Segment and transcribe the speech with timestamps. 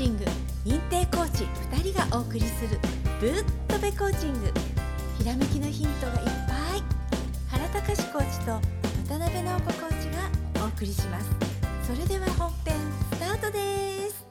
[0.00, 0.24] チング
[0.64, 2.80] 認定コーチ2人がお送りする
[3.20, 4.50] ぶっとべコーチング。
[5.18, 6.82] ひらめきのヒントがいっぱい。
[7.50, 8.52] 原隆コーチと
[9.06, 10.08] 渡辺直子コーチ
[10.56, 11.30] がお送りします。
[11.82, 12.76] それでは本編
[13.12, 14.26] スタートです。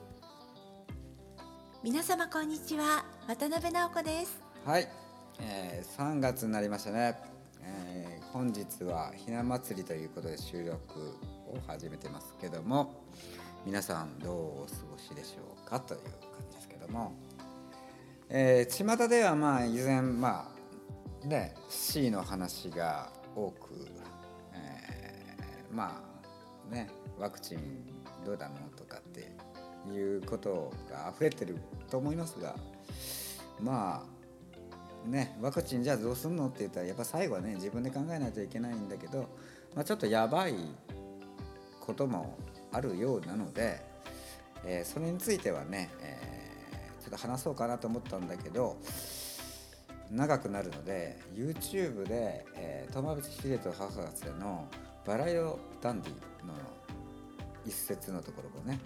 [1.83, 3.05] 皆様こんにちは。
[3.27, 4.41] 渡辺直子です。
[4.65, 4.87] はい、
[5.39, 7.15] えー、3月になりましたね、
[7.61, 11.15] えー、本日はひな祭りということで収録
[11.47, 13.03] を始めてますけども。
[13.65, 16.11] 皆さんどうお過ごしでしょうかという感
[16.49, 17.13] じですけども、
[18.29, 20.49] えー、巷ではまあ依然ま
[21.23, 23.87] あね C の話が多く、
[24.53, 26.01] えー、ま
[26.71, 27.59] あねワクチン
[28.25, 29.31] どうだのとかって
[29.91, 31.57] いうことが溢れてる
[31.89, 32.55] と思いますが
[33.61, 34.05] ま
[35.05, 39.27] あねワクチンじゃあどうすんのって言ったらやっぱ最後はね自分で考えないといけないんだけど、
[39.75, 40.55] まあ、ちょっとやばい
[41.81, 42.37] ことも
[42.71, 43.81] あるようなので、
[44.63, 48.77] えー、それについてはね、えー、ちょっと話そうかなと思ったんだけど
[50.11, 54.67] 長くなるので YouTube で、えー、トマブチ秀人博士の
[55.05, 56.13] 「バラ色ダンディ」
[56.45, 56.53] の
[57.65, 58.79] 一節のところをね、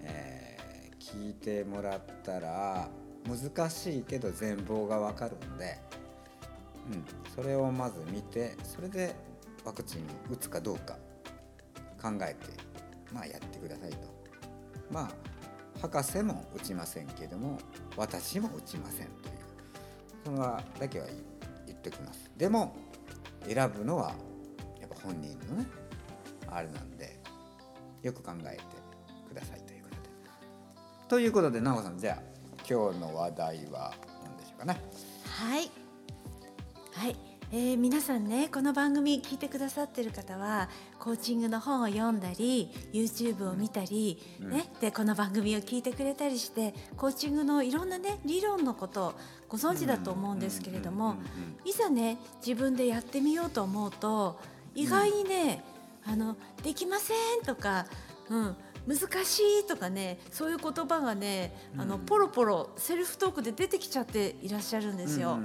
[0.00, 2.88] えー、聞いてもらったら
[3.26, 5.78] 難しいけど全貌がわかるんで、
[6.92, 9.14] うん、それをまず見てそれで
[9.64, 10.96] ワクチン打つかどうか
[12.00, 12.71] 考えて
[13.12, 13.98] まあ、やってくださいと。
[14.90, 15.10] まあ
[15.80, 17.58] 博士も打ちませんけども
[17.96, 19.34] 私も打ちませんという
[20.24, 21.06] それはだけは
[21.66, 22.30] 言っておきます。
[22.36, 22.76] でも
[23.46, 24.14] 選ぶのは
[24.80, 25.66] やっぱ本人のね
[26.46, 27.18] あれなんで
[28.02, 28.62] よく考えて
[29.28, 30.08] くださいということで。
[31.08, 32.22] ということで奈緒さんじゃあ
[32.68, 34.80] 今日の話題は何でしょうかね。
[35.24, 35.70] はい。
[36.92, 37.31] はい。
[37.54, 49.14] えー、皆さんねこの番組聞いてくださってる方はコーチングの本を読んだり YouTube を見たり、うん、ね、でこの番組を聞いてくれたりしてコーチングのいろんなね理論のことを
[49.50, 51.16] ご存知だと思うんですけれども
[51.66, 54.40] いざね自分でやってみようと思うと
[54.74, 55.62] 意外にね、
[56.06, 57.84] うん、あのできませんとか、
[58.30, 58.56] うん、
[58.86, 65.38] 難しいとかねそういう言葉がね、あのポロポロセルフトークで出てきちゃっていらっしゃるんですよ。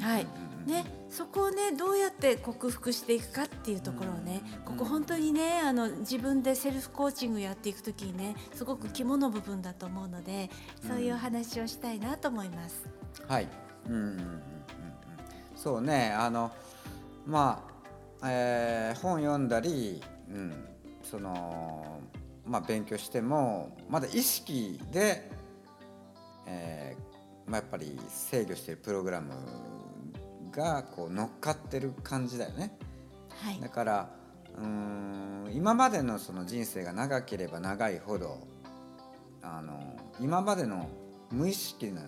[0.00, 0.26] はい。
[0.66, 10.50] ね、そこをねどうやって克服していくかっていうところをねここ本当にねあの自分でセルフコーチングやっていく時にねすごく肝の部分だと思うので
[10.86, 12.86] そういうお話をしたいなと思います。
[13.26, 13.48] はい、
[13.88, 14.42] うんうんうんうん、
[15.56, 16.52] そうねあの
[17.26, 17.68] ま
[18.20, 20.52] あ、えー、本読んだり、うん、
[21.02, 22.00] その
[22.52, 25.30] まあ勉強してもまだ意識で、
[26.46, 29.30] えーまあ、やっぱり制御しているプログラム
[30.54, 32.76] がこう乗っかってる感じだよね。
[33.42, 34.10] はい、だから
[34.58, 38.38] うん今までのその人生が長ければ長いほど
[39.40, 40.90] あの今までの
[41.30, 42.02] 無意識な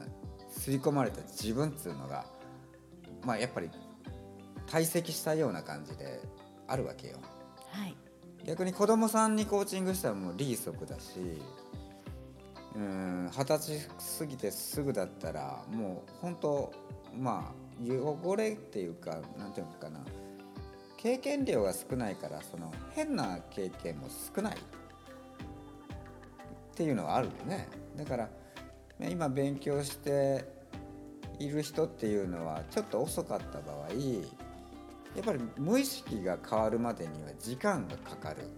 [0.51, 2.27] 刷り込まれた自分っていうのが、
[3.25, 3.71] まあ、やっぱり
[4.67, 6.21] 堆積したような感じで
[6.69, 7.17] あるわけよ。
[7.71, 7.97] はい、
[8.45, 11.41] 逆に子供さんにコーチングしたらもう利息だし
[12.75, 13.89] 二十歳
[14.19, 16.73] 過ぎてすぐだったらもう本当
[17.17, 20.01] まあ汚れっていうか何ていうのかな。
[20.97, 24.57] 経験量が少ないからその変な経験も少ない。
[24.57, 24.59] っ
[26.75, 27.69] ていうのはあるよね。
[27.97, 28.29] だから
[28.99, 30.45] 今勉強して
[31.39, 33.89] いる人っていうのはちょっと遅かった場合
[35.15, 38.49] やっぱり無意識が変わるまでには時間がかかる。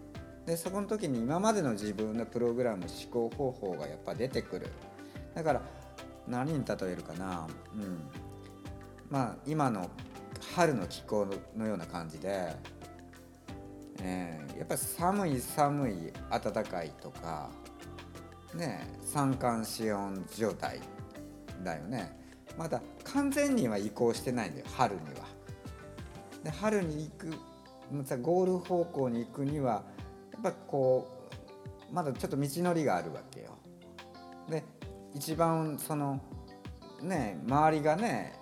[0.47, 4.69] でそこの時に今までの自分のプログラム思考方法がやっぱ出てくる。
[5.35, 5.63] だから
[6.27, 7.47] 何に例えるかな？
[7.75, 8.09] うん。
[9.11, 9.91] まあ、今の
[10.55, 12.55] 春の気候のような感じで、
[14.01, 17.51] えー、やっぱ寒い寒い暖かいとか、
[18.55, 20.81] ね、三寒四温状態
[21.63, 22.19] だよね。
[22.57, 25.36] まだ完全には移行してないんだよ春には。
[26.47, 27.31] で春に行く
[28.23, 29.83] ゴール方向に行くには
[30.33, 31.09] やっぱこ
[31.91, 33.59] うまだちょっと道のりがあるわけよ。
[34.49, 34.63] で
[35.13, 36.21] 一番その
[37.03, 38.39] ね周りがね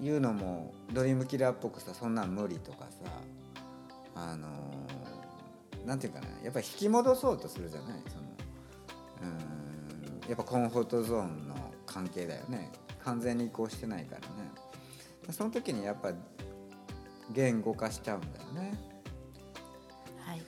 [0.00, 3.10] 言うのもドリームキラーっぽくさそんなん無理とかさ
[4.14, 4.48] あの
[5.84, 8.02] なんていうかなやっぱ引き戻そうとするじゃない？
[8.06, 8.22] その
[9.22, 12.70] うんやっぱコンフォートゾーンの関係だよね。
[13.02, 14.50] 完全に移行してないからね。
[15.30, 16.12] その時にやっぱ
[17.32, 18.78] 言語化しちゃうんだよね。
[20.26, 20.42] はい、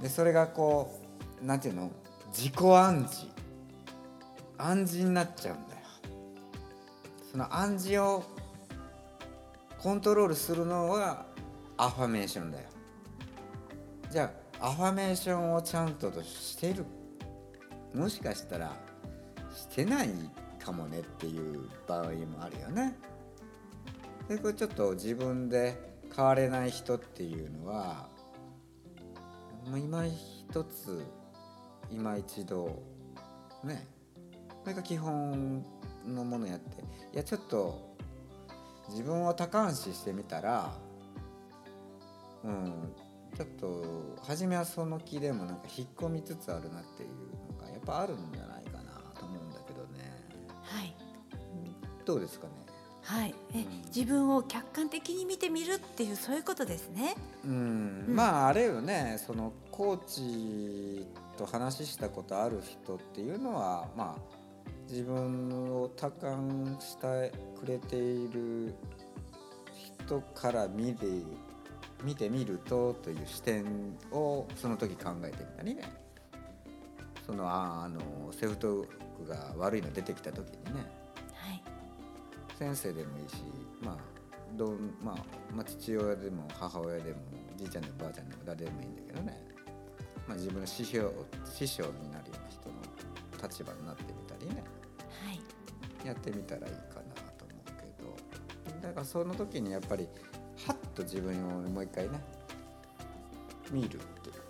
[0.00, 1.00] でそれがこ
[1.42, 1.90] うなんていうの？
[2.32, 3.26] 自己暗示
[4.58, 5.80] 暗示になっちゃうんだよ。
[7.30, 8.24] その暗示を
[9.78, 11.26] コントロールするのは
[11.76, 12.64] アファメーションだよ
[14.10, 16.84] じゃあアファメーションをちゃんととしている
[17.94, 18.72] もしかしたら
[19.54, 20.08] してない
[20.58, 22.96] かもねっていう場合もあるよね。
[24.28, 25.87] でこれちょっと自分で
[26.18, 28.08] 変われない人っていうのは
[29.68, 31.06] もう今一つ
[31.92, 32.82] 今一度
[33.62, 33.86] ね
[34.48, 35.64] これが基本
[36.04, 36.82] のものやって
[37.14, 37.94] いやちょっと
[38.88, 40.72] 自分を高橋してみたら
[42.42, 42.92] うん
[43.36, 50.10] ちょっと初めはその気でもなんか引っ込みつつあるなっていうのがやっぱあるんじゃないかなと思うんだけどね。
[50.62, 50.96] はい。
[52.04, 52.57] どうですかね？
[53.08, 53.82] はい、え、うん。
[53.86, 57.14] 自分を客観的に見てみるっていうそういうことですね。
[57.42, 58.14] うん、うん。
[58.14, 59.16] まああれよね。
[59.26, 61.06] そのコーチ
[61.38, 64.20] と話したことある人っていうのはまあ
[64.90, 68.74] 自分を多感してくれている
[69.74, 71.06] 人から見て
[72.04, 73.64] 見てみるとという視点
[74.12, 75.82] をその時考えてみたりね。
[77.24, 78.00] そのああの
[78.32, 78.84] セフト
[79.26, 80.72] が悪いの出てきた時にね。
[80.72, 80.97] はい、
[82.58, 83.36] 先生でもいいし、
[83.80, 83.96] まあ
[84.56, 85.16] どうまあ
[85.54, 87.18] まあ、父親でも母親でも
[87.56, 89.40] じいちゃんでもばあちゃんでも誰でもいいんだけどね、
[90.26, 91.12] まあ、自分の師匠
[91.44, 92.74] 師匠になるような人の
[93.40, 94.64] 立場になってみたりね。
[95.24, 95.32] は
[96.04, 98.88] い、やってみたらいいかなと思うけど。
[98.88, 100.08] だからその時にやっぱり
[100.66, 102.20] はっと自分をもう一回ね
[103.70, 104.00] 見るっていう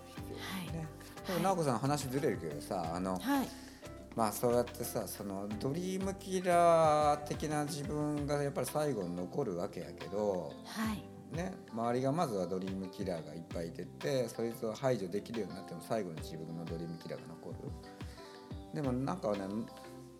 [0.07, 0.21] 必
[0.67, 0.87] 要ね。
[1.27, 3.49] でも直子さん話ずれるけどさあの、はい、
[4.19, 17.69] まあそうやってさそのドリームキラー的な自分がやっぱり最後に残るわけやけど、はい、ね、周りがまずはドリームキラーがいっぱい出てそいつを排除できるようになっても最後に自分のドリームキラーが残る。
[18.73, 19.39] でもなんかね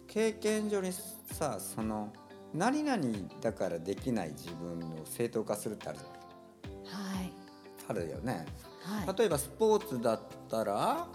[0.07, 2.13] 経験上にさその
[2.53, 3.03] 何々
[3.41, 7.15] だからできない自分を正当化するってあるじゃん。
[7.17, 7.33] はい、
[7.89, 8.45] あるよね。
[8.81, 11.05] はい、例えばスポーツだったら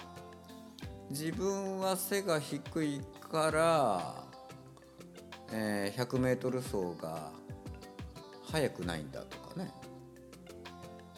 [1.15, 3.01] 自分は背が低い
[3.31, 4.25] から、
[5.53, 7.31] えー、100m 走が
[8.51, 9.73] 速くないんだとかね。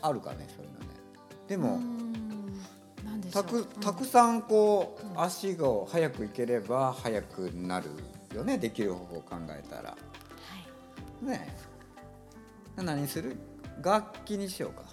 [0.02, 0.86] あるかねそういうのね
[1.48, 1.80] でも
[3.32, 5.20] たうくたくさんこう、うん。
[5.22, 7.88] 足が速くいければ速くなる
[8.34, 9.90] よねできる方法を考えたら。
[9.92, 9.96] は
[11.22, 11.48] い、ね
[12.76, 12.82] え。
[12.82, 13.38] 何する？
[13.82, 14.84] 楽器にしようか。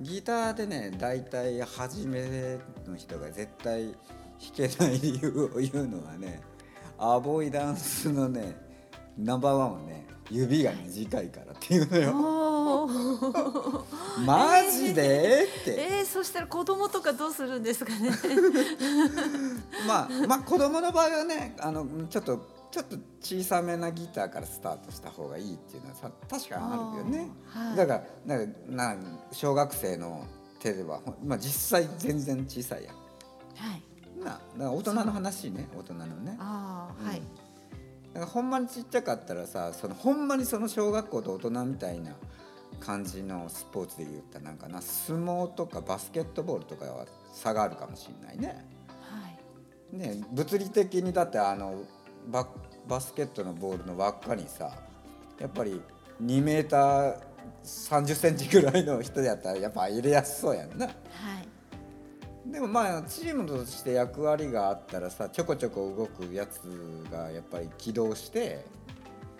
[0.00, 2.58] ギターでね大体初め
[2.88, 3.96] の人が絶対弾
[4.54, 6.40] けない理由を言うのはね
[6.98, 8.56] アボイダンスのね
[9.16, 12.88] ナンバーワンはね指が短いからっていうのよ。
[14.26, 15.46] マジで？
[15.62, 15.74] って。
[15.74, 18.10] えー、そしたら子供とかどうするんですかね？
[19.88, 27.30] まあまあ子供の場合はねあのちょっとちょっと小さめなギターからスタートした方がいいっていうのはさ確かにあるよね。
[27.46, 27.76] はい。
[27.76, 27.94] だか
[28.26, 28.96] らなんかな
[29.32, 30.26] 小学生の
[30.58, 32.94] 手ではまあ実際全然小さいやん。
[32.94, 33.82] はい、
[34.18, 36.36] なだから大人の話ね大人のね。
[36.38, 37.22] ああ、はい、
[38.14, 42.12] だからほんまにちっちゃかったらさそのほんまにその小学校と大人みたいな
[42.80, 48.64] 感じのスポーツで言ったらなんかな相撲とかバスケットボールとかは差があるかもしれないね。
[49.00, 49.28] は
[49.92, 51.82] い、ね物理的にだってあの
[52.28, 52.46] バ
[52.86, 54.72] バスケットのボールの輪っかにさ
[55.38, 55.80] やっぱり
[56.22, 57.27] 2メーター
[57.64, 60.86] 3 0センチぐらいの人やったらやっぱ入れやすそうやんな。
[60.86, 60.92] は
[62.46, 66.60] い、でもまあチームとして役割があったらさちょこちょこ動くやつ
[67.10, 68.64] がやっぱり起動して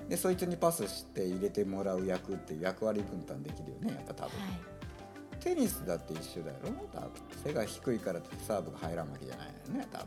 [0.09, 4.33] でそいつにパスして入れてもらう役っていう役割分担できるよねやっぱ多分、
[5.41, 6.57] テニスだって一緒だよ
[6.93, 7.11] 多分。
[7.45, 10.07] 背が低いからってサーブが入らんわけじゃないよね多分。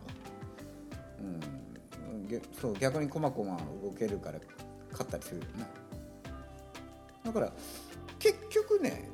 [1.19, 2.27] うん。
[2.27, 4.39] げそう逆にこまこま動けるから
[4.91, 5.65] 勝ったりするよね
[7.23, 7.51] だから
[8.19, 9.09] 結局ね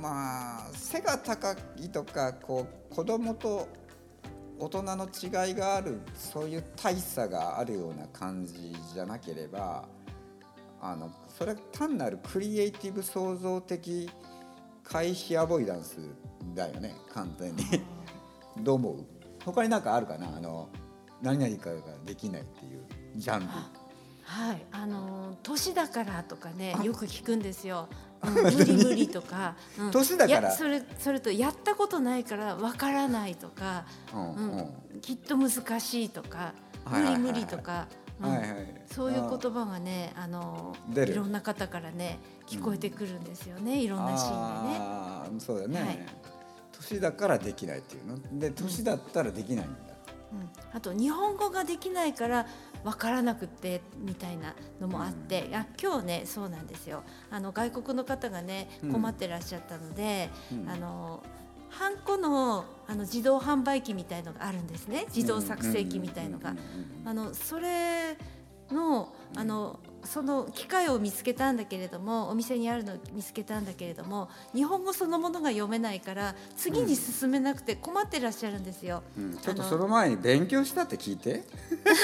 [0.00, 3.68] まあ背が高いとかこう子供と
[4.58, 9.88] 大人の違いがあるそういう大差があるような感じじゃなければ
[10.80, 14.10] あのそれは単なるクリエイティブ創造的
[14.84, 15.98] 回避アボイダンス
[16.54, 17.64] だよね簡単に。
[18.64, 19.04] どう思う？
[19.44, 20.36] 他になんかあるかな？
[20.36, 20.68] あの
[21.22, 22.84] 何々かができないっていう
[23.16, 23.46] ジャンル。
[24.30, 26.84] はい、あのー年だからとかねあ。
[26.84, 27.88] よく聞くんですよ。
[28.22, 29.90] うん無理無理とか、うん。
[29.90, 30.52] 年だから。
[30.52, 33.84] それそれとやったことないからわからないとか、
[34.14, 34.46] うんうう
[34.94, 34.98] ん。
[34.98, 36.52] んきっと難しいとか、
[36.88, 37.88] 無理無理とか、
[38.20, 38.30] うん。
[38.30, 38.82] はいはい。
[38.92, 44.76] そういう言葉がねあのいろんな方からね聞こえてくるんですよね、いろんなシーンでね。
[44.80, 45.98] あーそうだね、はい。
[46.72, 48.38] 年だからできないっていうの？
[48.38, 49.78] で年だったらできないんだ、
[50.32, 52.46] うん、あと日本語ができないから
[52.84, 57.02] 分からなくてみたいなのもあって、あ今日ねそうなんですよ。
[57.30, 58.92] あの外国の方がねうん。
[58.92, 60.68] 困ってらっしゃったので、うん。
[60.68, 61.22] あの
[61.68, 65.06] ハンコのあの自動販売機みたいのがあるんですね。
[65.14, 66.50] 自動作成機みたいのが。
[66.50, 67.08] うんうんうんうん。
[67.08, 68.16] あのそれ
[68.72, 79.02] のあのその機械を見つけたんだけれどもお店にあるのを見つけたんだけれども日本語そのものが読めないから次に進めなくて困ってらっしゃるんですよ。
[79.18, 79.36] うん。
[79.38, 81.44] ちょっとその前に勉強したって聞いて。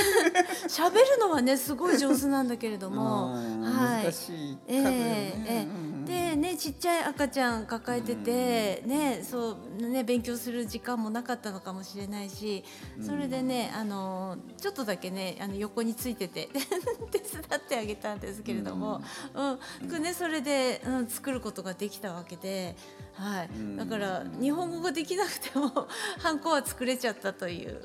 [0.69, 4.05] 喋るのはねすごい上手なんだけれども、 うんはい。
[4.05, 4.59] 難しいね。
[4.69, 12.65] ええうんうんでねちっちゃい赤ちゃん抱えてて、ねそうね勉強する時間もなかったのかもしれないし
[13.01, 16.49] それでねあのちょっとだけねあの横についてて
[17.11, 19.01] 手伝ってあげたんですけれども、
[19.35, 20.03] うん。
[20.03, 22.77] ね、それで、うん、作ることができたわけで、
[23.15, 23.49] はい。
[23.49, 23.77] うん。
[23.77, 25.89] だから日本語ができなくても
[26.21, 27.83] ハンコは作れちゃったという。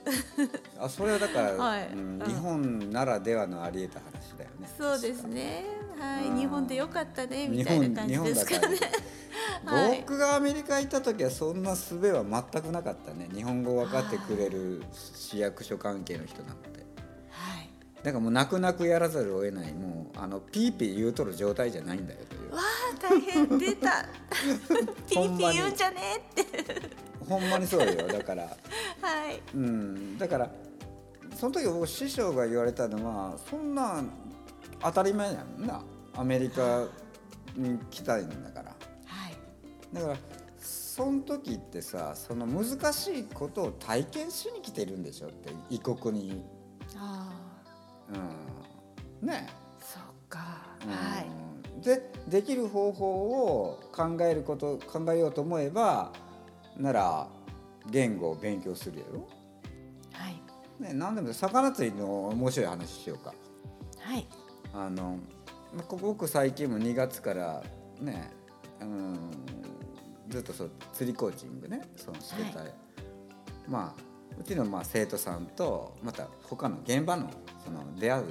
[0.80, 1.88] あそれはだから、 はい。
[1.88, 2.28] うんうん。
[2.28, 4.70] 日本ならではのあり得た話だよね。
[4.78, 5.66] そうですね、
[6.02, 6.38] はい、うん。
[6.38, 8.78] 日本でよかったねみ日たい本な感じですかね。
[9.66, 10.00] はい。
[10.02, 13.30] 僕がアメリカ行った時はそんな術は全くなかったね。
[13.34, 16.84] 日本語分かってくれる市役所関係の人なんて
[17.30, 17.70] はい。
[18.04, 22.56] だからもう泣く泣くやらざるを得ないもうあのピーピー言うとる状態じゃないんだよという。
[22.56, 24.06] わあ大変出た。
[25.08, 25.98] ピーピー言うんじゃね
[26.36, 26.92] えって。
[27.30, 28.08] ほんまにそうよ。
[28.08, 28.44] だから。
[28.44, 29.40] はい。
[29.54, 30.18] うん。
[30.18, 30.52] だから
[31.36, 34.04] その時僕師匠が言われたのはそんな
[34.82, 35.82] 当たり前やんな
[36.16, 36.86] アメリカ
[37.56, 38.76] に来たいんだから。
[39.06, 39.38] はい。
[39.94, 40.16] だから
[40.60, 46.46] その時ってさその難しいことを体験しに来てるんでしょって異国に、
[46.98, 47.32] あ
[49.22, 50.40] うん、ね、あそっか、
[50.86, 50.92] うん。
[50.92, 51.84] はい。
[51.84, 56.12] でできる方法を考えること考えようと思えば
[56.78, 57.28] なら
[57.90, 59.28] 言語を勉強するやろ、
[60.14, 60.84] はい。
[60.84, 63.34] ね、何でも魚釣りの面白い話しようか。
[64.00, 64.28] はい。
[64.74, 65.18] あの
[65.74, 67.64] まあ僕最近も2月から
[68.00, 68.32] ね、
[68.82, 69.18] うん、
[70.30, 72.66] ずっとそう釣りコーチングねそのしてた、は
[73.68, 77.30] まあうちのまあ生徒さんとまた他の現場の
[77.64, 78.24] その出会う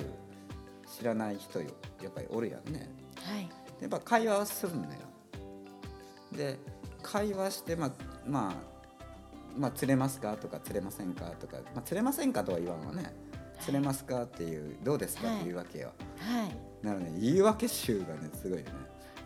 [0.99, 1.71] 知らない人よ
[2.03, 2.91] やっぱりおるやんね。
[3.23, 3.49] はい。
[3.81, 4.91] やっぱ会話をするのよ。
[6.33, 6.59] で
[7.03, 7.91] 会話してまあ
[8.27, 8.55] まあ
[9.57, 13.15] まあ釣れますかとか釣れませんかとか、まあ、釣れませんかとは言わんわね。
[13.61, 18.73] 釣れますかっていうどうですかっていうわけよ、はいなので言い訳集がねすごいよね。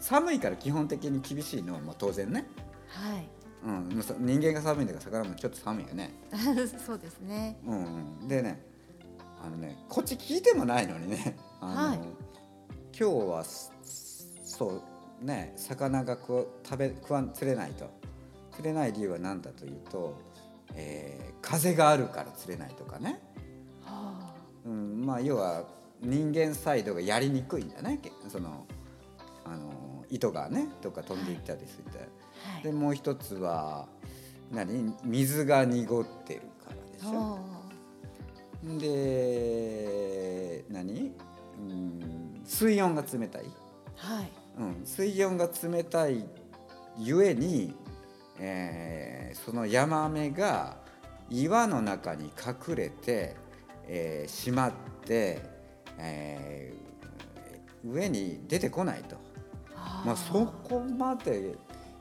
[0.00, 2.46] 寒いから基本的に厳しいのはまあ当然ね、
[2.88, 3.28] はい。
[3.64, 6.14] うん、もうさ人間が寒いんだから魚もちょっと寒いよね、
[6.86, 7.58] そうですね。
[7.64, 7.84] うん
[8.20, 8.60] うん、でね
[9.42, 11.98] あのねこっち聞いてもないのにねあの、はい。
[12.96, 13.72] 今日はす
[14.44, 14.82] そ
[15.22, 17.88] うね魚がこう食べ食わん釣れないと。
[18.52, 20.16] 釣れない理由は何だというと、
[20.74, 23.20] えー風があるから釣れないとかね、
[23.82, 24.34] は
[24.64, 25.64] うん、まあ要は
[26.04, 28.66] 人間サイドがやりにくいんだねけその
[29.44, 32.02] あの糸がねどっか飛んでいったりするって、あ
[32.54, 32.62] はい。
[32.62, 33.88] でもう一つは
[34.50, 34.94] 何？
[35.04, 37.38] 水が濁ってるからでしょ。
[38.78, 41.12] で何、
[41.58, 43.44] うん、水温が冷たい、
[43.96, 44.30] はい。
[44.58, 46.24] うん、水温が冷たい
[46.96, 47.74] ゆえに、
[48.38, 50.78] えーそのヤマメが
[51.28, 53.36] 岩の中に隠れて、
[53.88, 54.72] えーしまっ
[55.04, 55.42] て、
[55.98, 56.84] えー
[57.84, 59.16] 上に出てこないと、
[60.04, 61.54] まあ、そこまで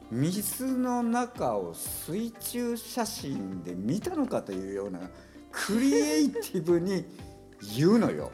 [0.10, 5.00] 水の中を水中写真で見たのかというような
[5.52, 7.06] クリエイティブに
[7.76, 8.32] 言うのよ。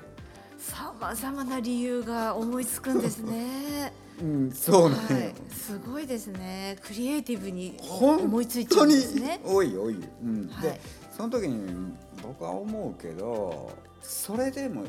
[0.58, 3.94] さまざまな理由が思いつくんですね。
[4.22, 6.78] うん、そうなんよ、はい、すごいですね。
[6.86, 9.40] クリエイティブに本思いついちゃうんですね。
[9.46, 10.82] 多い多い、うんはいで
[11.16, 14.84] その時に僕は思うけどそれでも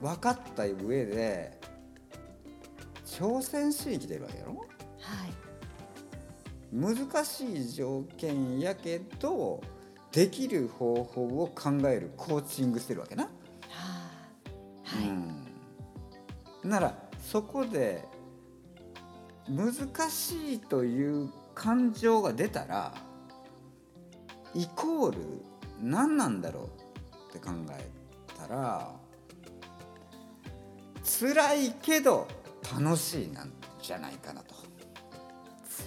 [0.00, 1.58] 分かった上で
[3.04, 4.54] 挑戦しに来てるわけやろ？
[4.54, 5.32] はい。
[6.72, 9.60] 難しい条件やけど
[10.12, 13.24] できる方法を考えるコーチングしてるわけな。
[13.24, 13.30] は
[13.68, 15.12] あ、はい、う
[16.66, 18.04] ん、ならそこで
[19.48, 19.74] 難
[20.10, 22.94] しいという感情が出たら
[24.54, 25.18] イコール
[25.82, 26.66] 何なんだろう
[27.30, 27.90] って考え
[28.38, 28.92] たら
[31.18, 32.28] 辛いけど
[32.78, 33.52] 楽しいなん
[33.82, 34.54] じゃないかなと、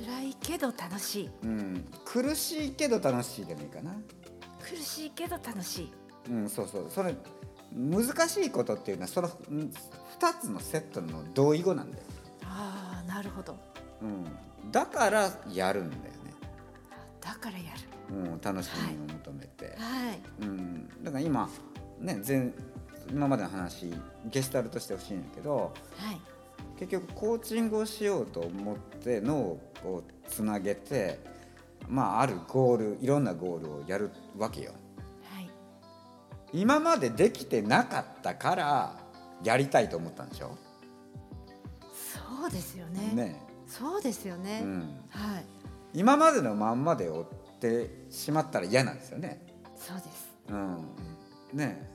[0.05, 1.29] 辛いけど楽しい。
[1.43, 3.95] うん、苦しいけど楽しいでもいいかな、
[4.59, 5.93] 苦しいけど楽しい。
[6.29, 7.15] うん、そうそうそれ
[7.73, 9.33] 難しいことっていうのはその2
[10.41, 12.03] つのセットの同意語なんだよ
[12.45, 13.57] ああ、なるほど。
[14.01, 14.25] うん、
[14.71, 16.33] だからやるんだよね、
[17.21, 17.81] だからやる。
[18.09, 20.21] うん、楽しみを求めて、はい。
[20.41, 21.49] うん、だから今
[21.99, 22.51] ね前
[23.13, 23.93] 今までの話
[24.25, 26.19] ゲスタルトしてほしいんだけどはい。
[26.79, 31.19] 結局コーチングをしようと思って脳をつなげて、
[31.87, 34.71] まああるゴールいろんなゴールをやるわけよ。
[35.31, 35.49] はい。
[36.51, 38.97] 今までできてなかったから
[39.43, 40.57] やりたいと思ったんでしょ？
[42.39, 43.11] そうですよね。
[43.13, 43.41] ね。
[43.67, 44.79] そうですよね、うん。
[45.09, 45.45] はい。
[45.93, 49.45] 今までのまんまで追ってしまったら嫌なんですよね。
[49.75, 50.33] そうです。
[50.49, 50.77] うん。
[51.53, 51.92] ね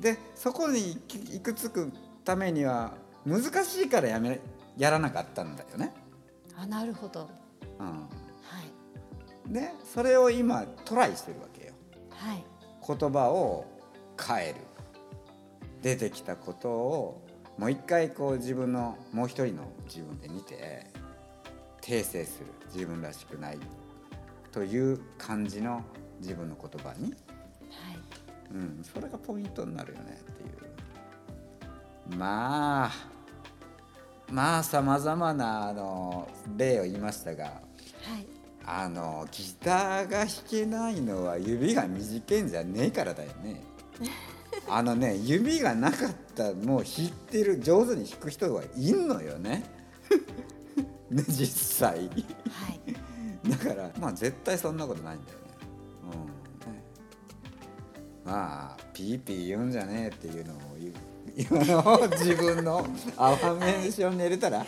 [0.00, 1.92] でそこに行き行くつく
[2.24, 2.94] ためには
[3.26, 4.40] 難しいからやめ
[4.78, 5.92] やらなかったんだよね。
[6.56, 7.28] あなるほど。
[7.78, 8.00] うん、は
[9.46, 9.52] い。
[9.52, 11.72] でそれを今トライしてるわけよ。
[12.10, 12.44] はい。
[12.86, 13.66] 言葉を
[14.18, 14.54] 変える。
[15.82, 17.26] 出てきたことを
[17.56, 20.86] もう一回こう自分のもう一人の自分で見て
[21.82, 22.46] 訂正する。
[22.72, 23.58] 自分らしくない。
[24.52, 25.82] という感じの
[26.20, 27.29] 自分の言葉にはい
[28.52, 32.16] うん、それがポイントになるよねっていう。
[32.16, 32.90] まあ
[34.30, 37.60] まあさまざまなあの例を言いましたがはい。
[38.64, 43.62] あのギターが弾けないのは指が短いんじゃねえからだよね。
[44.68, 49.64] あのね指がなかったもう弾いてる上手に弾く人はいんのよね。
[51.10, 51.46] ね実
[51.78, 51.98] 際。
[51.98, 52.80] はい。
[53.48, 55.44] だからまあ絶対そんなことないんだよね。
[56.12, 56.26] うん。
[56.26, 56.39] ね
[58.30, 60.94] まあピーピー言うんじゃねえっていうのを言う
[61.36, 64.64] 今の自分のアファメーションに入れたら、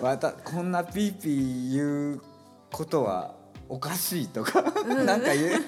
[0.00, 2.22] わたこんなピーピー言う
[2.70, 3.34] ことは
[3.68, 5.62] おかしいとか、なんか言う。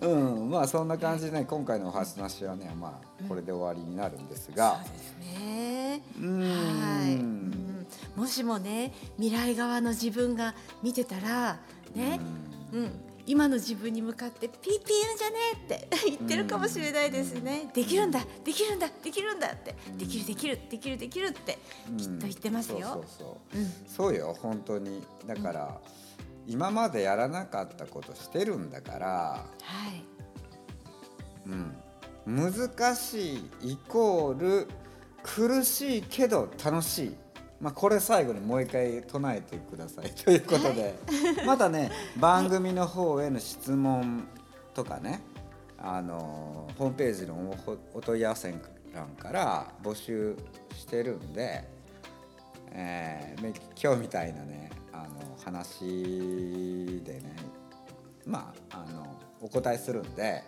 [0.00, 6.02] うん、まあそんな感じでね今回のお話はねまあこれで終わりになるんですが、そうですね。
[6.20, 6.40] うん。
[6.40, 6.46] は
[7.06, 11.58] い、うん、もしもね未来側の自分が見てたら
[11.94, 12.20] ね、
[12.72, 17.70] うん、今の自分に向かってピーピー言うんじゃねえって 言ってるかもしれないですね。
[17.72, 21.58] できるんだ、できるんだ、できるんだって、できるできるできるできるって
[21.96, 23.04] きっと言ってますよ。
[23.86, 25.02] そうよ本当に。
[25.26, 25.80] だから、
[26.46, 30.04] 今までやらなかったことしてるんだから、はい、
[32.26, 34.68] うん、難しいイコール
[35.22, 37.16] 苦しいけど楽しい、
[37.60, 40.10] まあ、これ最後にもう一回唱えてください。
[40.24, 40.94] ということで、
[41.46, 44.26] またね番組の方への質問
[44.74, 45.20] とかね
[45.78, 48.54] あのホームページのおお問い合わせ
[48.92, 50.36] 欄から募集
[50.76, 51.64] してるんで、
[52.72, 57.36] えーね今日みたいなねあの話でね
[58.26, 60.42] まああのお答えするんで、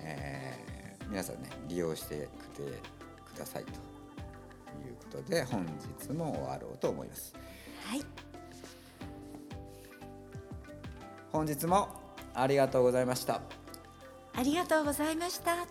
[0.00, 0.64] えー
[1.08, 2.62] 皆さんね利用してくて
[3.34, 3.93] くださいと
[4.86, 7.34] いうことで本日も終わろうと思います。
[7.86, 8.04] はい、
[11.32, 11.88] 本日も
[12.34, 13.42] ありがとうございました。
[14.34, 15.66] ありがとうございました。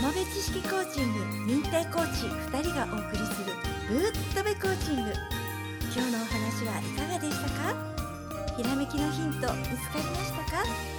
[0.00, 1.20] 豆知識コーチング
[1.52, 3.52] 認定コーチ2人がお送りする
[3.88, 5.12] グッドベコーチング
[5.92, 8.56] 今日のお話はいかがでしたか？
[8.56, 10.95] ひらめきのヒント見つかりましたか？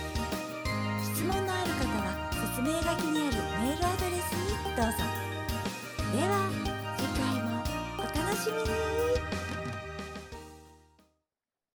[1.17, 4.97] 質問のある方は説明書きにあるメールアドレスにどうぞ。
[6.13, 6.47] では
[6.95, 7.57] 次回も
[7.97, 9.06] お楽しみに。